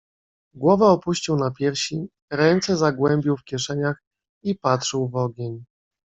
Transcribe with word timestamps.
"Głowę 0.53 0.85
opuścił 0.85 1.35
na 1.35 1.51
piersi, 1.51 2.09
ręce 2.31 2.77
zagłębił 2.77 3.37
w 3.37 3.43
kieszeniach 3.43 4.03
i 4.43 4.55
patrzył 4.55 5.07
w 5.09 5.15
ogień." 5.15 5.65